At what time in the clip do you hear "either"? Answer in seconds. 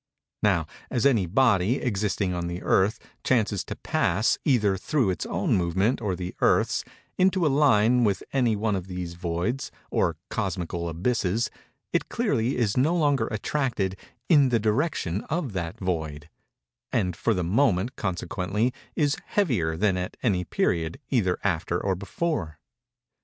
4.43-4.75, 21.11-21.37